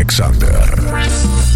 Alexander. 0.00 1.49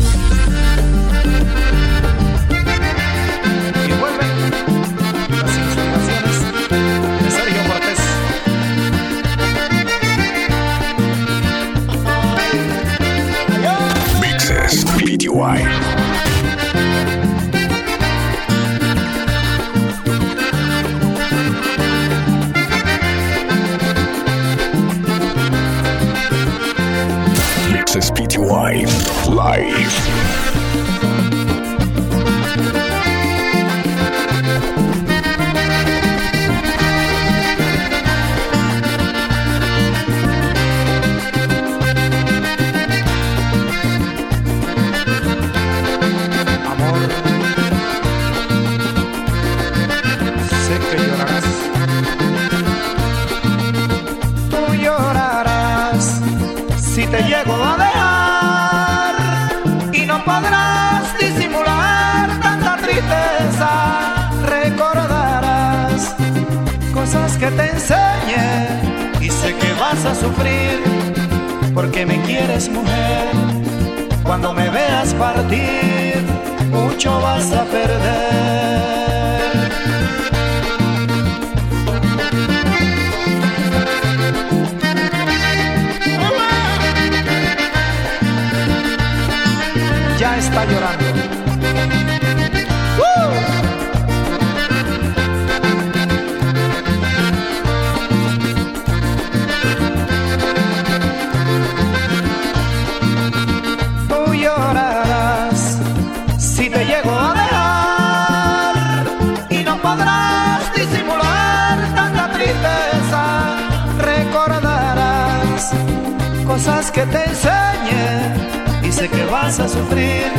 Que 116.90 117.06
te 117.06 117.24
enseñé 117.24 118.86
y 118.86 118.92
sé 118.92 119.08
que 119.08 119.24
vas 119.26 119.58
a 119.60 119.68
sufrir 119.68 120.30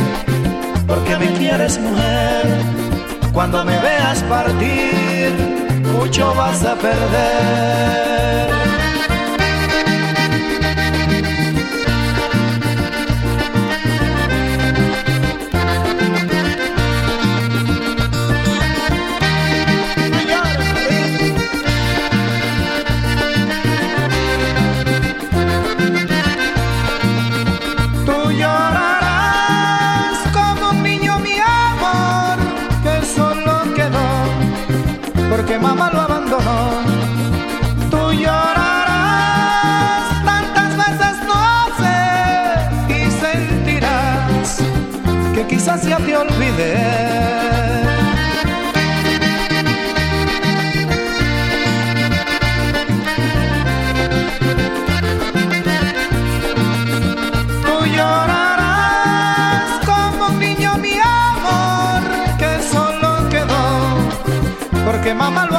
porque 0.86 1.16
me 1.16 1.26
quieres 1.38 1.78
mujer. 1.78 2.46
Cuando 3.32 3.64
me 3.64 3.78
veas 3.78 4.22
partir, 4.24 5.32
mucho 5.92 6.34
vas 6.34 6.64
a 6.64 6.74
perder. 6.74 8.55
Quizás 45.66 45.84
ya 45.84 45.96
te 45.96 46.16
olvidé. 46.16 46.76
Tú 57.64 57.86
llorarás 57.96 59.80
como 59.84 60.26
un 60.28 60.38
niño, 60.38 60.76
mi 60.78 61.00
amor, 61.00 62.02
que 62.38 62.62
solo 62.70 63.28
quedó 63.28 63.96
porque 64.84 65.14
mamá 65.14 65.46
lo 65.46 65.55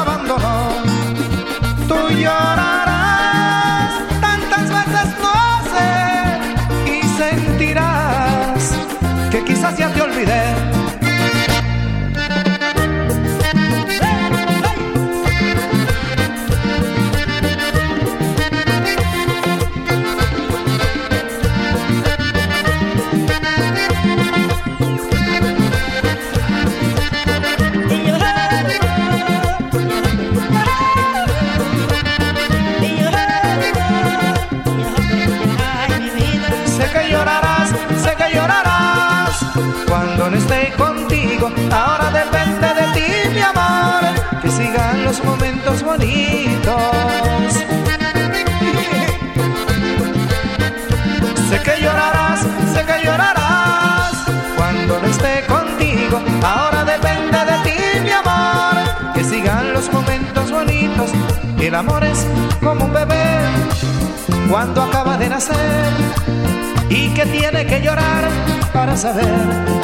saber 68.97 69.29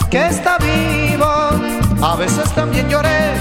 que 0.09 0.25
está 0.25 0.57
vivo. 0.57 1.25
A 2.01 2.15
veces 2.15 2.51
también 2.53 2.89
lloré, 2.89 3.33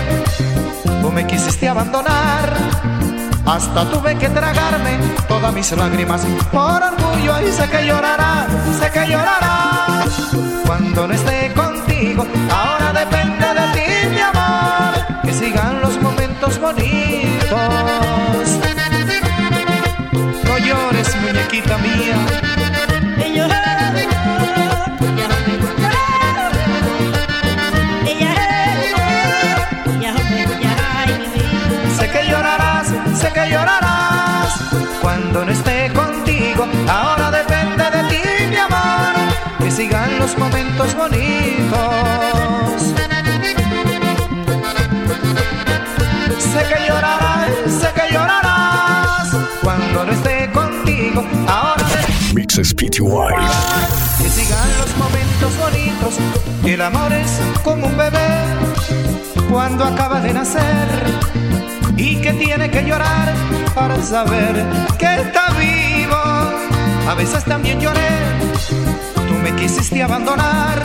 tú 1.01 1.11
me 1.11 1.27
quisiste 1.27 1.69
abandonar. 1.69 2.53
Hasta 3.47 3.85
tuve 3.91 4.17
que 4.19 4.29
tragarme 4.29 4.99
todas 5.27 5.53
mis 5.53 5.73
lágrimas 5.73 6.23
por 6.53 6.81
orgullo 6.83 7.41
y 7.41 7.53
sé 7.53 7.69
que 7.69 7.87
llorarás, 7.87 8.47
sé 8.79 8.91
que 8.91 9.11
llorarás 9.11 10.07
cuando 10.67 11.09
no 11.09 11.15
esté 11.15 11.53
contigo. 11.55 12.25
Ahora 12.51 12.93
depende 12.93 13.47
de 13.59 13.67
ti, 13.75 14.09
mi 14.15 14.21
amor, 14.21 15.23
que 15.25 15.33
sigan 15.33 15.81
los 15.81 16.01
momentos 16.01 16.61
bonitos. 16.61 17.59
No 20.45 20.59
llores, 20.59 21.17
muñequita 21.23 21.79
mía. 21.79 22.19
Sé 22.29 22.53
sé 33.23 33.33
que 33.33 33.51
llorarás 33.51 34.53
cuando 35.01 35.45
no 35.45 35.53
esté 35.53 35.93
contigo. 35.93 36.67
Ahora 36.89 37.31
depende 37.31 37.85
de 37.97 38.03
ti, 38.11 38.23
mi 38.51 38.57
amor, 38.57 39.15
sigan 39.71 40.19
los 40.19 40.37
momentos 40.37 40.95
bonitos. 40.95 42.81
Sé 46.53 46.63
que 46.71 46.79
llorarás, 46.89 47.51
sé 47.81 47.89
que 47.97 48.13
llorarás 48.13 49.29
cuando 49.63 50.05
no 50.07 50.13
esté 50.13 50.51
contigo. 50.53 51.25
Ahora 51.47 51.87
Mixes 52.35 52.75
PTY. 52.75 53.35
que 54.19 54.29
sigan 54.31 54.69
los 54.81 54.91
momentos 54.97 55.51
bonitos. 55.65 56.15
El 56.65 56.81
amor 56.83 57.13
es 57.13 57.41
como 57.63 57.87
un 57.87 57.97
bebé 57.97 58.31
cuando 59.51 59.85
acaba 59.85 60.21
de 60.21 60.33
nacer 60.33 61.52
y 62.03 62.17
que 62.17 62.33
tiene 62.33 62.69
que 62.69 62.83
llorar 62.83 63.33
para 63.75 64.03
saber 64.03 64.67
que 64.99 65.15
está 65.21 65.51
vivo. 65.53 66.17
A 67.09 67.15
veces 67.17 67.45
también 67.45 67.81
lloré, 67.81 68.11
tú 69.15 69.35
me 69.43 69.55
quisiste 69.55 70.03
abandonar. 70.03 70.83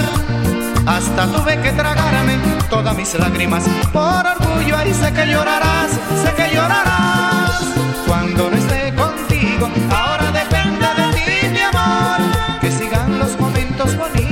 Hasta 0.86 1.26
tuve 1.28 1.60
que 1.62 1.72
tragarme 1.72 2.38
todas 2.70 2.96
mis 2.96 3.14
lágrimas 3.16 3.64
por 3.92 4.24
orgullo. 4.36 4.76
Y 4.86 4.94
sé 4.94 5.12
que 5.12 5.26
llorarás, 5.26 5.92
sé 6.24 6.32
que 6.36 6.56
llorarás 6.56 7.62
cuando 8.08 8.52
no 8.52 8.58
esté 8.58 8.94
contigo. 8.94 9.70
Ahora 9.90 10.32
depende 10.32 10.88
de 11.00 11.08
ti, 11.18 11.50
mi 11.50 11.62
amor, 11.62 12.20
que 12.62 12.72
sigan 12.72 13.20
los 13.20 13.40
momentos 13.40 13.98
bonitos. 13.98 14.27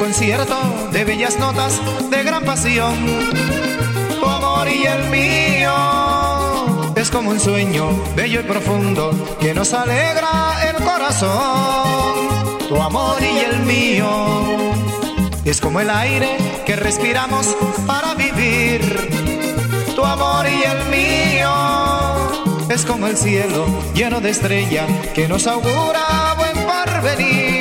Concierto 0.00 0.56
de 0.92 1.04
bellas 1.04 1.38
notas, 1.38 1.78
de 2.08 2.22
gran 2.22 2.42
pasión. 2.42 2.94
Tu 4.18 4.26
amor 4.26 4.66
y 4.66 4.86
el 4.86 5.10
mío 5.10 5.74
es 6.96 7.10
como 7.10 7.28
un 7.28 7.38
sueño 7.38 7.90
bello 8.16 8.40
y 8.40 8.44
profundo 8.44 9.10
que 9.38 9.52
nos 9.52 9.74
alegra 9.74 10.56
el 10.70 10.82
corazón. 10.82 12.58
Tu 12.66 12.80
amor 12.80 13.18
y 13.22 13.40
el 13.40 13.60
mío 13.66 14.08
es 15.44 15.60
como 15.60 15.80
el 15.80 15.90
aire 15.90 16.38
que 16.64 16.76
respiramos 16.76 17.54
para 17.86 18.14
vivir. 18.14 18.80
Tu 19.94 20.02
amor 20.02 20.46
y 20.48 20.62
el 20.62 20.82
mío 20.88 21.52
es 22.70 22.86
como 22.86 23.06
el 23.06 23.18
cielo 23.18 23.66
lleno 23.94 24.22
de 24.22 24.30
estrella 24.30 24.86
que 25.14 25.28
nos 25.28 25.46
augura 25.46 26.34
buen 26.38 26.56
porvenir. 26.66 27.59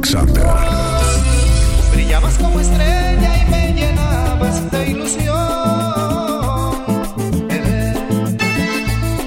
Alexander. 0.00 0.46
brillabas 1.92 2.38
como 2.38 2.58
estrella 2.58 3.36
y 3.36 3.50
me 3.50 3.74
llenabas 3.74 4.70
de 4.70 4.88
ilusión. 4.88 5.36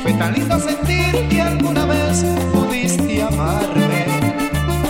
Fue 0.02 0.14
tan 0.14 0.34
lindo 0.34 0.60
sentir 0.60 1.28
que 1.30 1.42
alguna 1.42 1.86
vez 1.86 2.26
pudiste 2.52 3.22
amarme. 3.22 4.08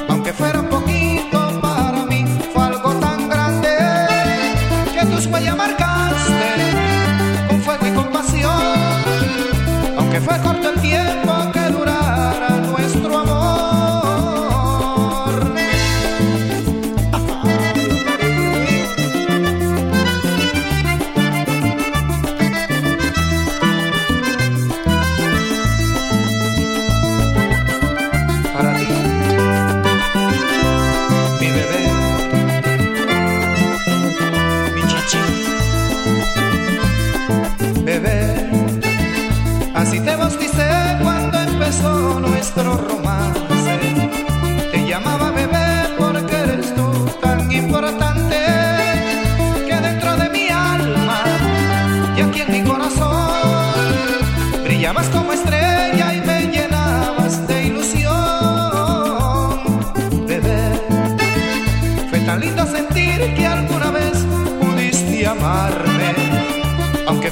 Aunque 0.08 0.32
fuera 0.32 0.62
un 0.62 0.70
poquito 0.70 1.60
para 1.62 2.06
mí, 2.06 2.26
fue 2.54 2.64
algo 2.64 2.94
tan 3.02 3.28
grande 3.28 3.78
que 4.94 5.06
tus 5.08 5.26
huellas 5.26 5.58
marcaste 5.58 5.83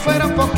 fuera 0.04 0.26
un 0.26 0.34
poquito 0.34 0.51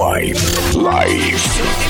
Mixes 0.00 0.74
PTY 0.74 0.76
Live. 0.76 1.89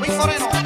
Mabel 0.00 0.16
Moreno. 0.16 0.57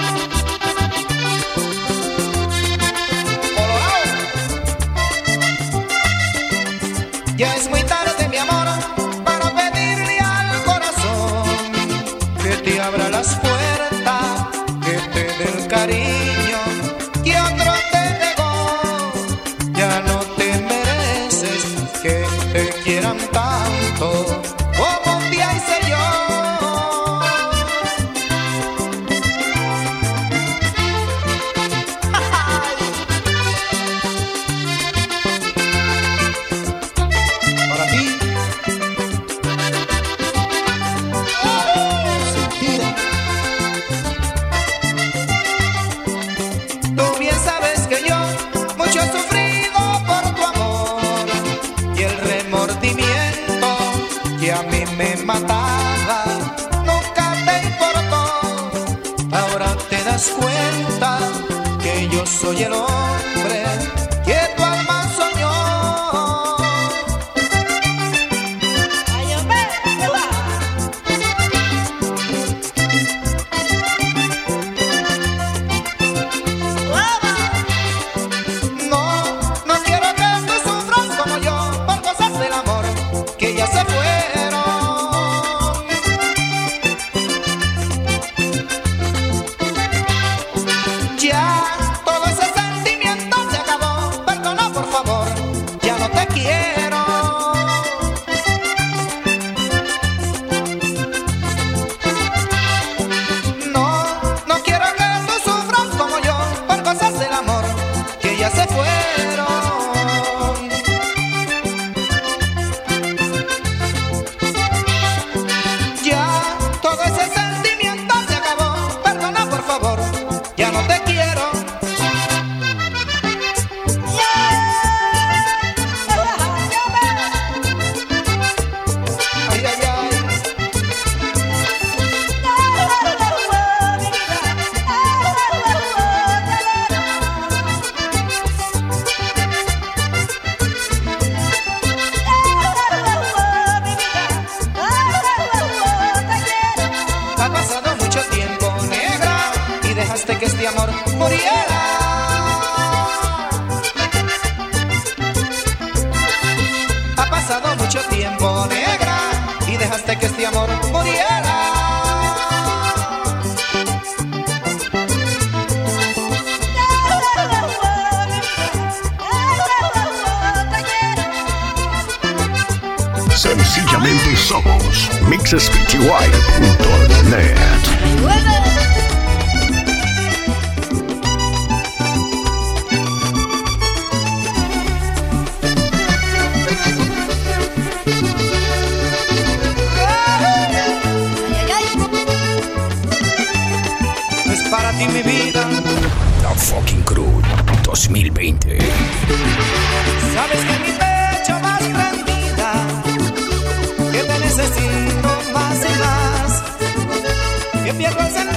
que 207.98 208.51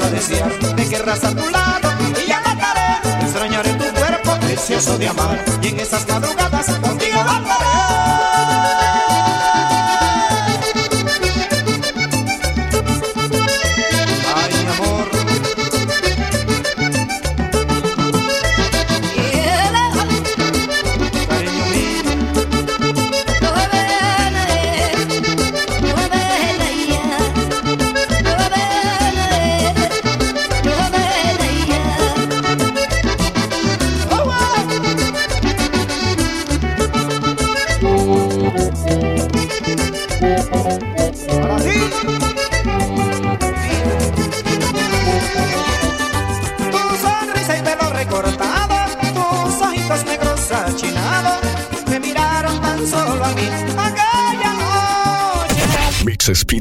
a 0.00 0.10
desear. 0.10 0.50
Me 0.76 0.88
querrás 0.88 1.24
a 1.24 1.30
tu 1.30 1.48
lado 1.50 1.88
y 2.22 2.28
ya 2.28 2.40
mataré. 2.40 3.24
Extrañaré 3.24 3.70
tu 3.74 3.84
cuerpo 3.94 4.38
precioso 4.40 4.98
de 4.98 5.08
amar. 5.08 5.44
Y 5.62 5.68
en 5.68 5.80
esas 5.80 6.06
madrugadas 6.08 6.66
contigo 6.80 7.20
andaré. 7.20 7.67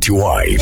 nationwide. 0.08 0.57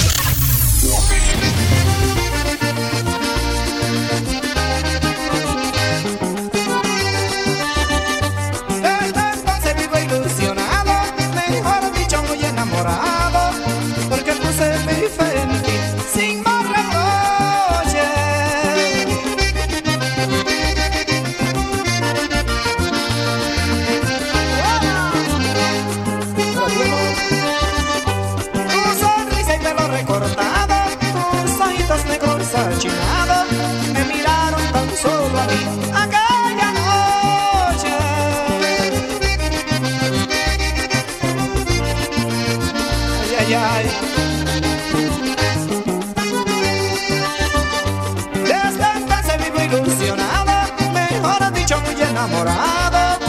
Desde 48.44 48.88
entonces 48.98 49.38
vivo 49.38 49.62
ilusionado, 49.62 50.52
mejor 50.92 51.54
dicho 51.54 51.80
muy 51.82 52.02
enamorado, 52.02 53.20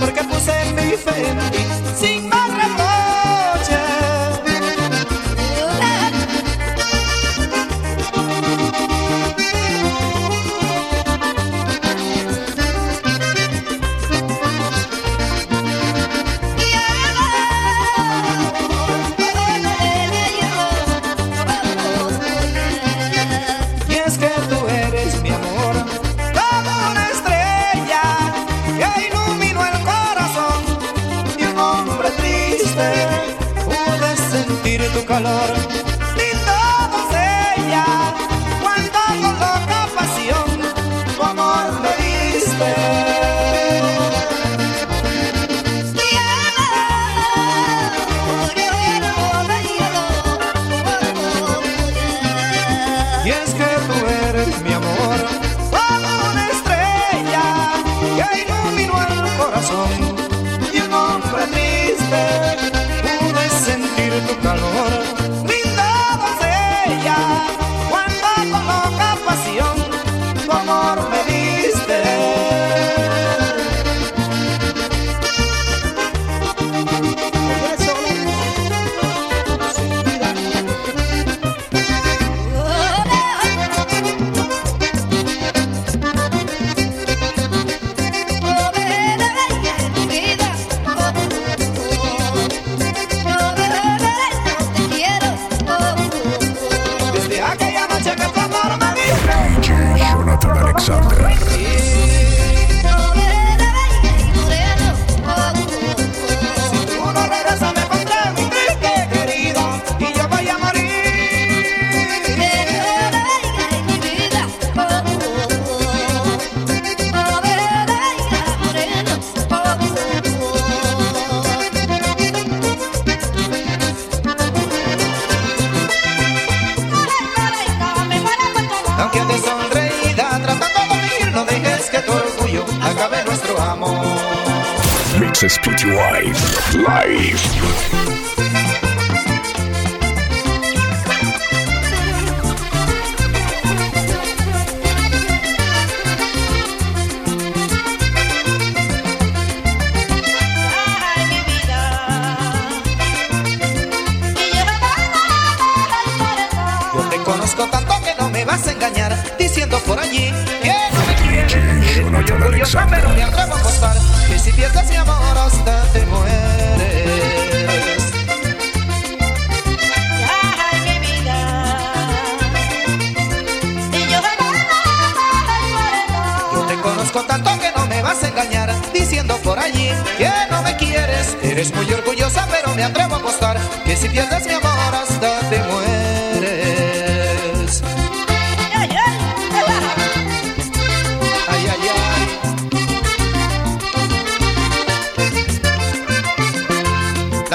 porque 0.00 0.24
puse 0.24 0.72
mi 0.72 0.92
fe 0.96 1.55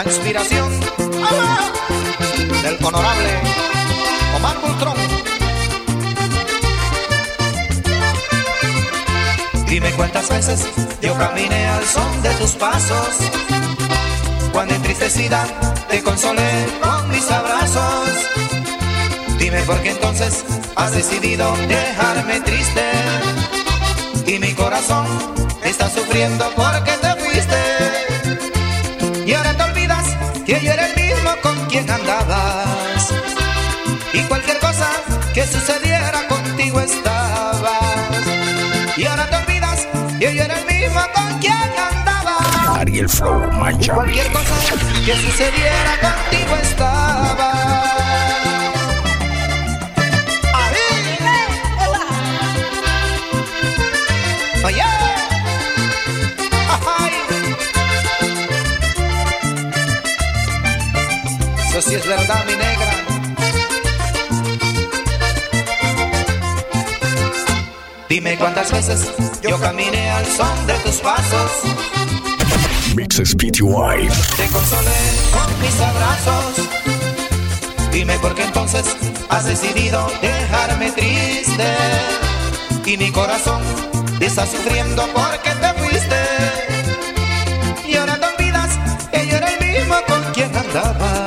La 0.03 0.09
inspiración 0.09 0.67
del 2.63 2.77
honorable 2.83 3.29
Omar 4.35 4.57
Bultrón. 4.59 4.95
Dime 9.67 9.91
cuántas 9.91 10.27
veces 10.29 10.65
yo 11.03 11.15
caminé 11.15 11.67
al 11.67 11.85
son 11.85 12.23
de 12.23 12.31
tus 12.31 12.53
pasos. 12.53 13.09
Cuando 14.51 14.73
entristecida 14.73 15.45
te 15.87 16.01
consolé 16.01 16.65
con 16.81 17.09
mis 17.11 17.29
abrazos. 17.29 18.09
Dime 19.37 19.61
por 19.61 19.79
qué 19.83 19.91
entonces 19.91 20.43
has 20.77 20.93
decidido 20.93 21.55
dejarme 21.67 22.41
triste. 22.41 22.85
Y 24.25 24.39
mi 24.39 24.51
corazón 24.53 25.05
está 25.63 25.87
sufriendo 25.91 26.51
porque 26.55 26.91
te 26.93 27.15
fuiste. 27.17 27.61
Y 29.27 29.33
ahora 29.33 29.55
que 30.51 30.65
yo 30.65 30.73
era 30.73 30.85
el 30.85 30.95
mismo 30.95 31.31
con 31.41 31.55
quien 31.67 31.89
andabas. 31.89 33.13
Y 34.11 34.21
cualquier 34.23 34.59
cosa 34.59 34.89
que 35.33 35.47
sucediera 35.47 36.27
contigo 36.27 36.81
estabas. 36.81 37.71
Y 38.97 39.05
ahora 39.05 39.29
te 39.29 39.35
olvidas 39.37 39.87
que 40.19 40.35
yo 40.35 40.43
era 40.43 40.59
el 40.59 40.65
mismo 40.65 41.01
con 41.15 41.39
quien 41.39 41.53
andabas. 41.53 42.79
Ariel 42.79 43.07
Flow 43.07 43.49
Miami. 43.53 43.87
cualquier 43.87 44.29
cosa 44.33 44.55
que 45.05 45.15
sucediera 45.15 45.93
contigo 46.01 46.55
estaba. 46.61 47.51
Oye. 54.65 55.00
Sí 61.91 61.97
es 61.97 62.07
verdad, 62.07 62.45
mi 62.45 62.55
negra. 62.55 62.89
Dime 68.07 68.37
cuántas 68.37 68.71
veces 68.71 69.11
yo 69.41 69.59
caminé 69.59 70.09
al 70.09 70.25
son 70.25 70.67
de 70.67 70.73
tus 70.85 71.01
pasos. 71.01 71.51
Mixes 72.95 73.35
PTY. 73.35 74.07
Te 74.37 74.47
consolé 74.53 75.01
con 75.33 75.59
mis 75.59 75.81
abrazos. 75.81 76.69
Dime 77.91 78.17
por 78.19 78.35
qué 78.35 78.43
entonces 78.43 78.85
has 79.27 79.43
decidido 79.43 80.09
dejarme 80.21 80.91
triste. 80.91 81.75
Y 82.85 82.95
mi 82.95 83.11
corazón 83.11 83.61
está 84.21 84.47
sufriendo 84.47 85.05
porque 85.13 85.49
te 85.49 85.73
fuiste. 85.73 86.21
Y 87.85 87.97
ahora 87.97 88.17
te 88.17 88.27
olvidas 88.27 88.79
que 89.11 89.27
yo 89.27 89.35
era 89.35 89.49
el 89.51 89.67
mismo 89.67 89.95
con 90.07 90.23
quien 90.33 90.55
andabas. 90.55 91.20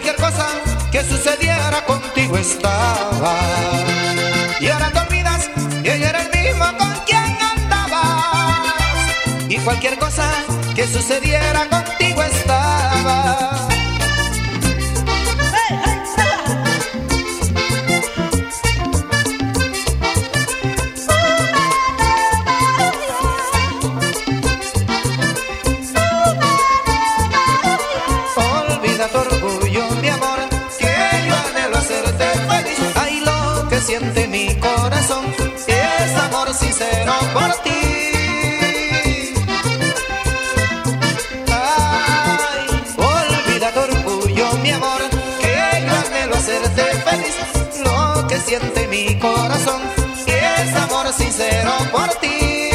Cualquier 0.00 0.16
cosa 0.16 0.46
que 0.90 1.04
sucediera 1.04 1.84
contigo 1.84 2.38
estaba. 2.38 3.36
Y 4.58 4.68
ahora 4.68 4.90
te 4.90 4.98
olvidas 4.98 5.50
que 5.82 6.00
yo 6.00 6.06
era 6.06 6.22
el 6.22 6.30
mismo 6.42 6.64
con 6.78 6.90
quien 7.04 7.36
andabas. 7.54 8.64
Y 9.50 9.58
cualquier 9.58 9.98
cosa 9.98 10.24
que 10.74 10.86
sucediera 10.86 11.68
contigo 11.68 12.22
estaba. 12.22 13.59
Mi 48.90 49.16
corazón 49.18 49.80
y 50.26 50.30
es 50.30 50.74
amor 50.74 51.12
sincero 51.12 51.70
por 51.92 52.08
ti. 52.16 52.70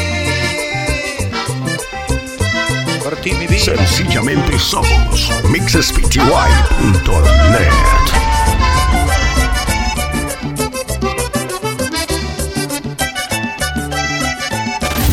Por 3.04 3.16
ti 3.18 3.34
mi 3.34 3.48
vida. 3.48 3.60
Sencillamente 3.60 4.58
somos 4.58 5.30
mixespty.net. 5.50 6.22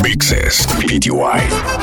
Mixes 0.02 0.66
PTY. 0.68 1.81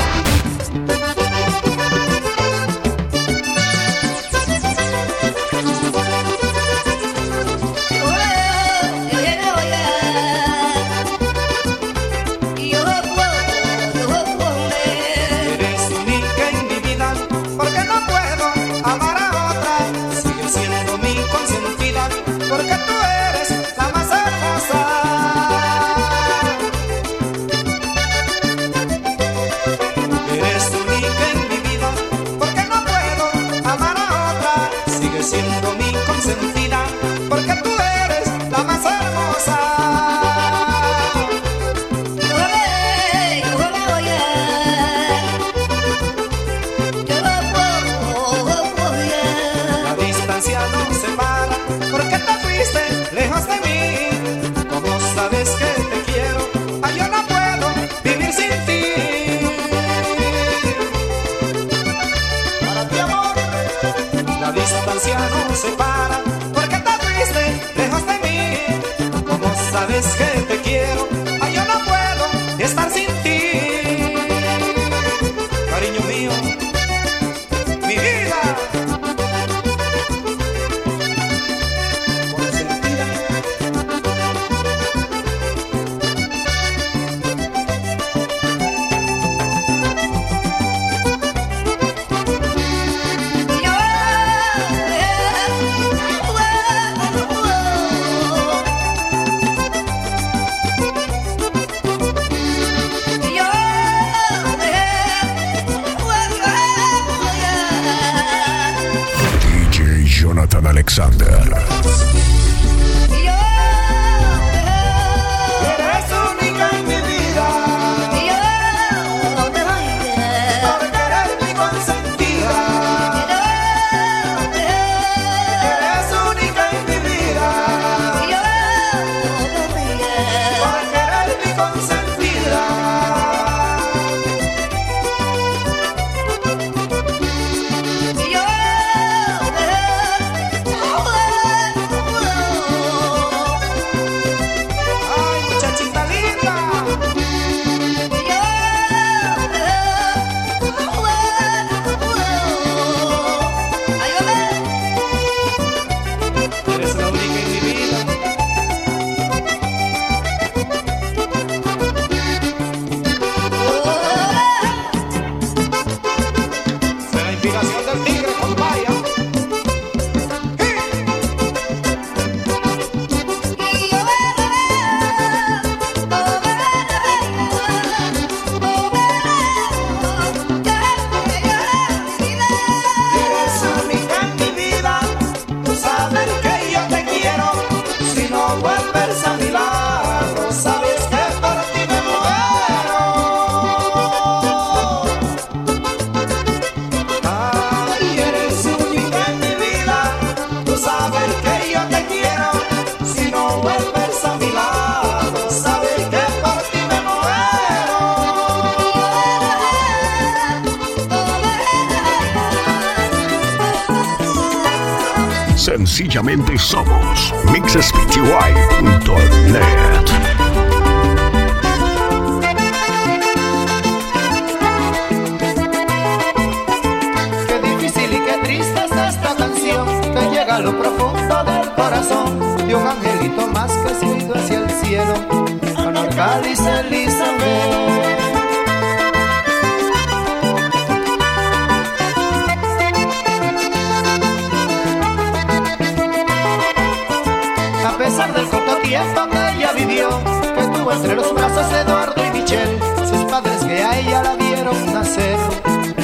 Que 250.08 250.60
estuvo 250.60 250.92
entre 250.92 251.14
los 251.14 251.34
brazos 251.34 251.72
Eduardo 251.72 252.14
y 252.24 252.38
Michelle, 252.38 252.78
sus 253.06 253.24
padres 253.30 253.62
que 253.64 253.82
a 253.82 253.98
ella 253.98 254.22
la 254.22 254.36
vieron 254.36 254.94
nacer, 254.94 255.36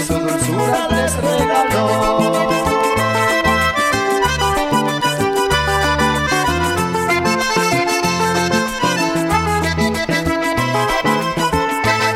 su 0.06 0.12
dulzura 0.14 0.88
les 0.90 1.16
regaló. 1.16 2.46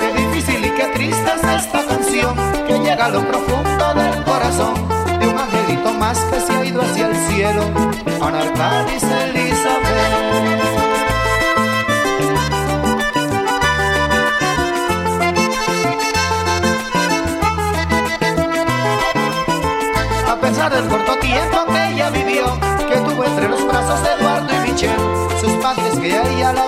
Qué 0.01 0.13
difícil 0.21 0.65
y 0.67 0.71
qué 0.71 0.85
triste 0.95 1.31
es 1.35 1.65
esta 1.65 1.87
canción 1.87 2.37
que 2.67 2.79
llega 2.79 3.07
a 3.07 3.09
lo 3.09 3.27
profundo 3.27 3.95
del 3.95 4.23
corazón 4.25 4.75
de 5.19 5.27
un 5.29 5.39
angelito 5.39 5.95
más 5.95 6.19
que 6.19 6.41
se 6.41 6.53
ha 6.53 6.65
ido 6.65 6.83
hacia 6.83 7.07
el 7.07 7.17
cielo, 7.29 7.63
Ana 8.21 8.41
Arcadis 8.41 9.10
tiempo 21.33 21.65
que 21.67 21.93
ella 21.93 22.11
vivió, 22.11 22.59
que 22.89 22.97
tuvo 22.97 23.25
entre 23.25 23.49
los 23.49 23.65
brazos 23.67 24.03
de 24.03 24.11
Eduardo 24.15 24.49
y 24.53 24.71
Michelle, 24.71 24.97
sus 25.41 25.53
padres 25.63 25.99
que 25.99 26.13
a 26.13 26.23
ella 26.29 26.53
la 26.53 26.60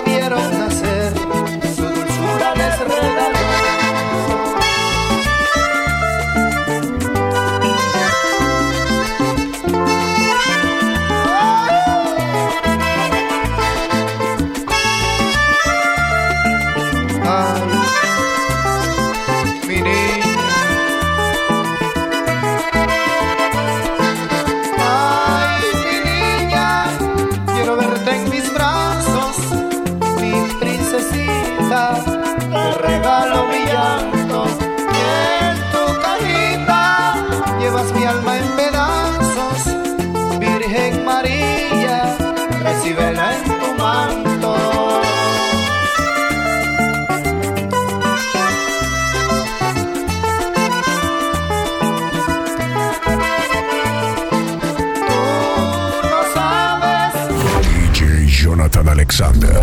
Alexander. 58.93 59.59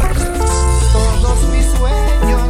Todos 0.93 1.39
mis 1.53 1.67
sueños 1.67 2.43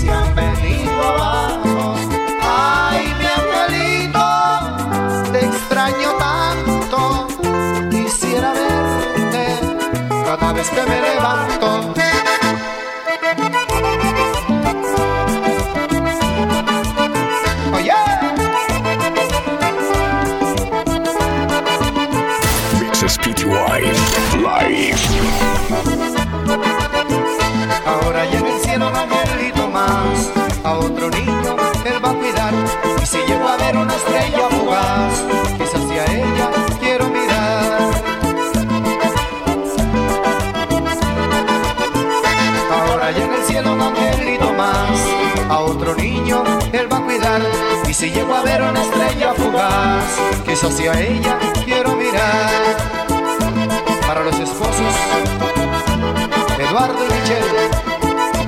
se 0.00 0.08
han 0.08 0.32
venido 0.36 1.02
abajo. 1.02 1.96
Ay, 2.40 3.12
mi 3.18 3.26
angelito, 3.26 4.24
te 5.32 5.46
extraño 5.46 6.10
tanto. 6.20 7.26
Quisiera 7.90 8.52
verte 8.52 9.58
cada 10.24 10.52
vez 10.52 10.70
que 10.70 10.82
me 10.82 11.00
levanto. 11.00 11.92
PTY. 23.22 23.86
Live. 24.42 25.11
Ahora 27.86 28.24
ya 28.26 28.38
en 28.38 28.46
el 28.46 28.60
cielo 28.60 28.90
no 28.90 28.98
hay 28.98 29.06
más. 29.72 30.30
A 30.64 30.74
otro 30.74 31.10
niño 31.10 31.56
él 31.84 32.04
va 32.04 32.10
a 32.10 32.14
cuidar. 32.14 32.54
Y 33.02 33.06
si 33.06 33.18
llego 33.26 33.48
a 33.48 33.56
ver 33.56 33.76
una 33.76 33.94
estrella 33.94 34.48
fugaz, 34.50 35.22
quizás 35.58 35.80
hacia 35.82 36.04
ella 36.04 36.50
quiero 36.80 37.08
mirar. 37.08 37.80
Ahora 42.70 43.10
ya 43.10 43.24
en 43.24 43.32
el 43.32 43.44
cielo 43.44 43.76
no 43.76 43.88
angelito 43.88 44.52
más. 44.52 44.98
A 45.48 45.58
otro 45.60 45.94
niño 45.94 46.44
él 46.72 46.92
va 46.92 46.98
a 46.98 47.04
cuidar. 47.04 47.42
Y 47.88 47.94
si 47.94 48.10
llego 48.10 48.34
a 48.34 48.42
ver 48.42 48.62
una 48.62 48.82
estrella 48.82 49.34
fugaz, 49.34 50.04
quizás 50.44 50.72
hacia 50.72 50.92
ella 51.00 51.38
quiero 51.64 51.96
mirar. 51.96 52.76
Para 54.06 54.22
los 54.24 54.38
esposos, 54.38 54.94
Eduardo 56.72 57.04
y 57.04 57.08
Michelle, 57.12 57.68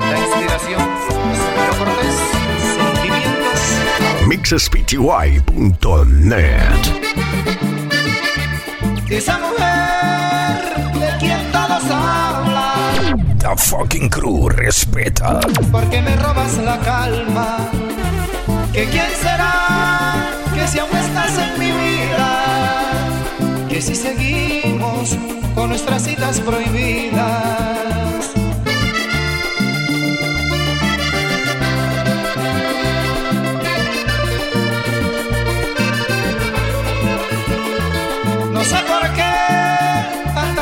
la 0.09 0.17
inspiración 0.17 0.81
Sergio 1.37 1.73
Cortés, 1.77 2.17
sentimientos. 2.75 3.59
MixesPTY.net. 4.27 6.81
Esa 9.11 9.37
mujer 9.37 10.57
de 10.99 11.09
quien 11.19 11.37
todos 11.51 11.83
hablan, 11.91 13.37
The 13.37 13.55
fucking 13.57 14.09
crew 14.09 14.49
respeta. 14.49 15.39
porque 15.71 16.01
me 16.01 16.15
robas 16.15 16.57
la 16.57 16.79
calma. 16.79 17.69
Que 18.73 18.85
quién 18.85 19.05
será 19.21 20.31
que 20.55 20.67
si 20.67 20.79
aún 20.79 20.97
estás 20.97 21.37
en 21.37 21.59
mi 21.59 21.71
vida, 21.71 22.43
que 23.69 23.79
si 23.79 23.93
seguimos 23.93 25.15
con 25.53 25.69
nuestras 25.69 26.01
citas 26.01 26.39
prohibidas. 26.39 27.74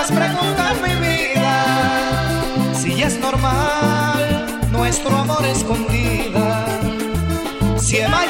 Tantas 0.04 0.12
preguntas 0.12 0.82
mi 0.82 0.96
vida. 0.96 2.74
Si 2.74 3.02
es 3.02 3.18
normal 3.20 4.46
nuestro 4.72 5.16
amor 5.16 5.46
escondida. 5.46 6.66
Si 7.80 7.98
Eva 7.98 8.26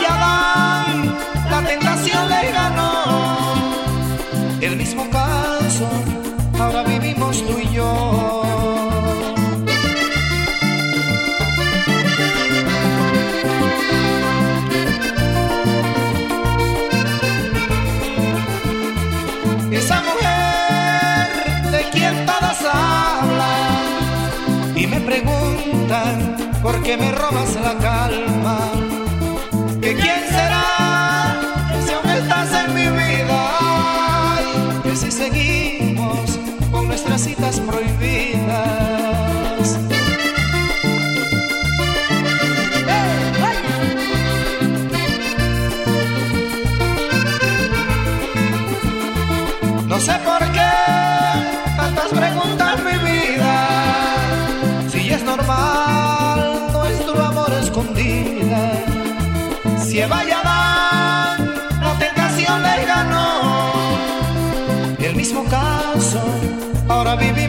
qué 26.94 26.98
me 26.98 27.12
robas 27.12 27.56
la 27.56 27.76
calma. 27.78 28.33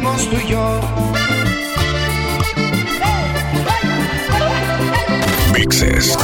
Vivimos 0.04 0.28
tú 0.28 0.36
y 0.36 0.50
yo. 0.50 0.80
Mixes. 5.54 6.18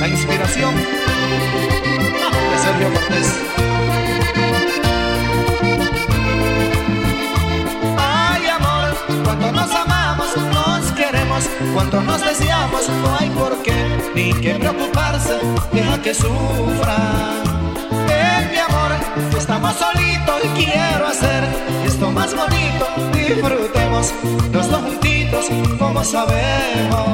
La 0.00 0.08
inspiración 0.08 0.74
de 0.74 2.58
Sergio 2.58 2.92
Cortés. 2.92 3.43
Queremos, 11.48 11.72
cuando 11.74 12.00
nos 12.02 12.24
deseamos, 12.24 12.88
no 12.88 13.16
hay 13.18 13.30
por 13.30 13.62
qué 13.62 13.74
ni 14.14 14.32
que 14.34 14.54
preocuparse, 14.54 15.38
deja 15.72 16.02
que 16.02 16.14
sufran. 16.14 17.42
En 18.08 18.50
mi 18.50 18.58
amor, 18.58 18.92
estamos 19.36 19.74
solitos 19.74 20.44
y 20.44 20.64
quiero 20.64 21.06
hacer 21.06 21.44
esto 21.86 22.10
más 22.10 22.34
bonito. 22.34 22.86
Disfrutemos 23.12 24.12
los 24.52 24.70
dos 24.70 24.82
juntitos, 24.82 25.46
como 25.78 26.04
sabemos. 26.04 27.08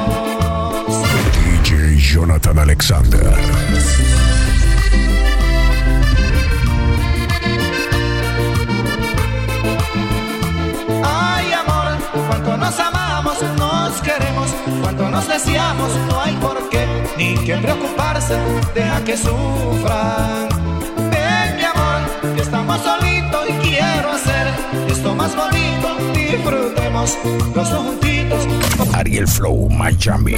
DJ 1.66 1.96
Jonathan 1.98 2.58
Alexander. 2.58 3.34
Cuando 14.82 15.10
nos 15.10 15.26
deseamos 15.28 15.90
no 16.08 16.20
hay 16.20 16.34
por 16.36 16.68
qué 16.70 16.86
ni 17.16 17.34
que 17.44 17.56
preocuparse, 17.56 18.36
deja 18.74 19.04
que 19.04 19.16
sufran. 19.16 20.48
Ven 21.10 21.56
mi 21.56 21.64
amor, 21.64 22.34
que 22.34 22.42
estamos 22.42 22.80
solitos 22.80 23.48
y 23.48 23.52
quiero 23.68 24.12
hacer 24.12 24.46
esto 24.88 25.14
más 25.14 25.34
bonito, 25.34 25.96
disfrutemos 26.14 27.18
los 27.54 27.70
dos 27.70 27.82
juntitos. 27.82 28.46
Ariel 28.94 29.26
Flow 29.26 29.68
Miami. 29.70 30.36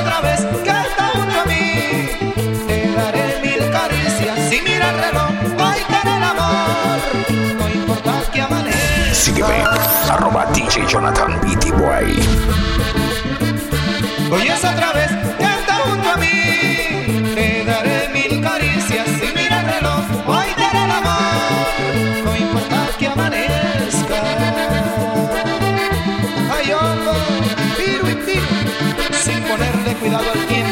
otra 0.00 0.20
vez 0.20 0.40
que 0.64 0.70
está 0.70 1.10
junto 1.14 1.40
a 1.40 1.44
mí. 1.44 2.08
Te 2.66 2.92
daré 2.92 3.40
mil 3.42 3.70
caricias 3.70 4.38
sin 4.48 4.64
mirar 4.64 4.94
el 4.94 5.00
reloj. 5.00 5.30
Hoy 5.58 5.80
te 5.88 6.16
el 6.16 6.22
amor, 6.22 6.98
no 7.58 7.68
importa 7.68 8.12
que 8.32 8.40
amanezca. 8.42 9.14
Sígueme, 9.14 9.64
arroba 10.10 10.46
DJ 10.52 10.86
Jonathan 10.86 11.40
BT 11.40 11.72
Boy. 11.72 12.20
Hoy 14.30 14.48
es 14.48 14.64
otra 14.64 14.92
vez 14.92 15.10
que 15.38 15.57
cuidado 30.00 30.24
al 30.32 30.46
tiempo. 30.46 30.67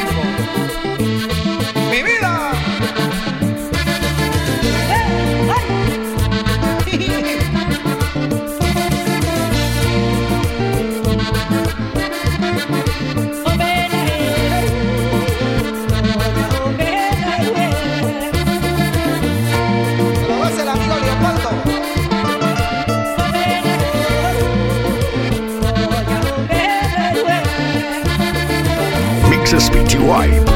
Wife. 29.99 30.56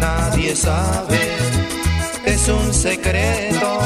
Nadie 0.00 0.56
sabe, 0.56 1.36
es 2.24 2.48
un 2.48 2.72
secreto, 2.72 3.80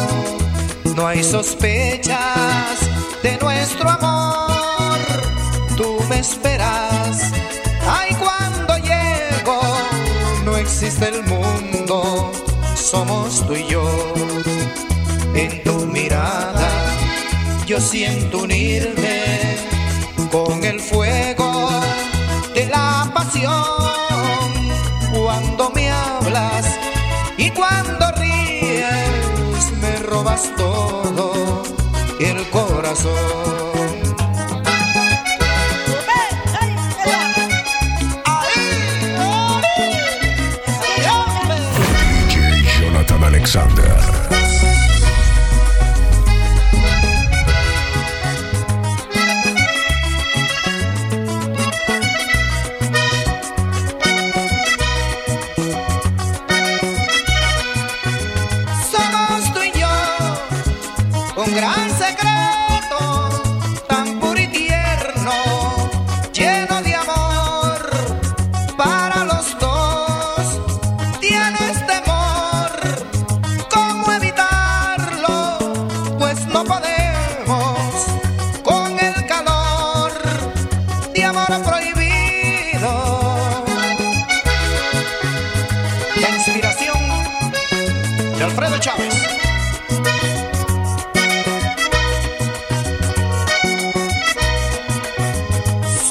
no 0.94 1.07
hay 1.07 1.24
sospechas 1.24 2.78
de 3.24 3.36
nuestro 3.38 3.90
amor. 3.90 4.99
Tú 5.76 5.99
me 6.09 6.20
esperas, 6.20 7.32
ay 7.84 8.14
cuando 8.14 8.76
llego, 8.76 9.61
no 10.44 10.57
existe 10.57 11.09
el 11.09 11.24
mundo, 11.24 12.30
somos 12.76 13.44
tú 13.49 13.55
y 13.55 13.66
yo. 13.66 14.14
En 15.34 15.62
tu 15.64 15.86
mirada 15.86 16.70
yo 17.66 17.80
siento 17.80 18.38
unirme 18.44 19.26
con 20.45 20.62
el 20.64 20.80
fuego 20.80 21.70
de 22.55 22.66
la 22.66 23.11
pasión. 23.14 23.55
Cuando 25.14 25.70
me 25.70 25.91
hablas 25.91 26.66
y 27.39 27.51
cuando 27.51 28.11
ríes 28.12 29.72
me 29.80 29.97
robas 29.97 30.51
todo 30.57 31.62
el 32.20 32.49
corazón. 32.51 33.95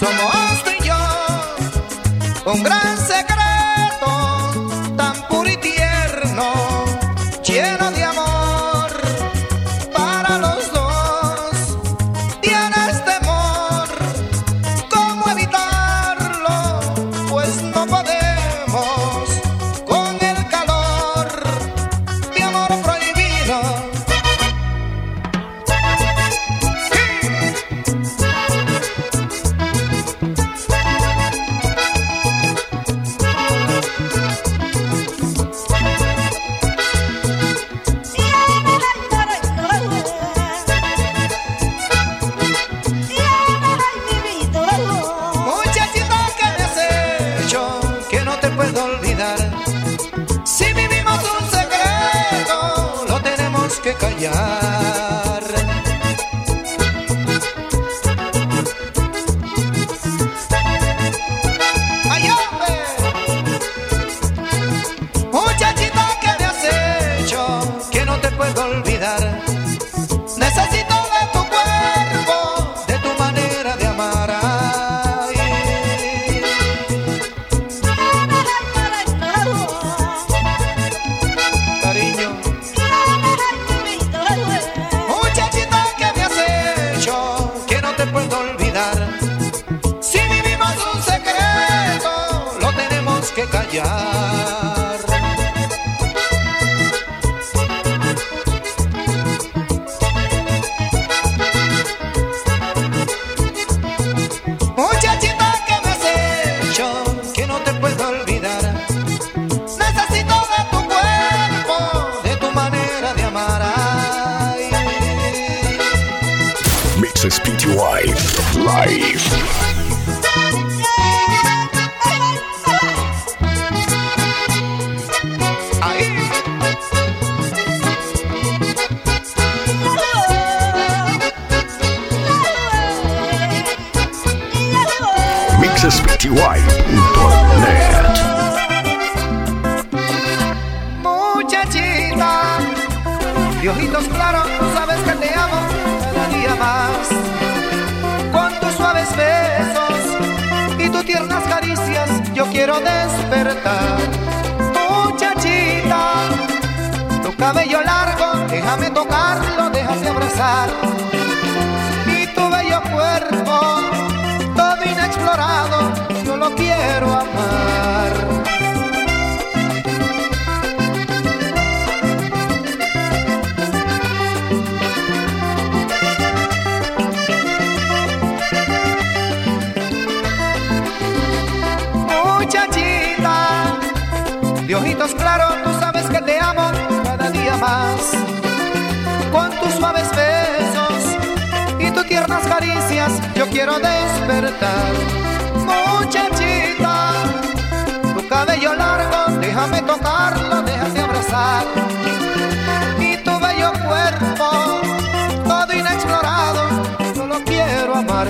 somos 0.05 0.63
tú 0.63 0.71
y 0.79 0.87
yo, 0.87 2.51
un 2.53 2.63
gran 2.63 2.97
secreto. 2.97 3.54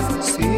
Quiero 0.08 0.55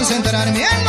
nunca 0.00 0.14
olvides 0.16 0.79